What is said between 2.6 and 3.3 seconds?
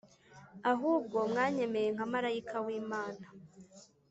w Imana